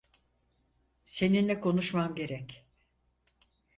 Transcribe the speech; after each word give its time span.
Seninle 1.05 1.59
konuşmam 1.59 2.15
gerek. 2.15 2.65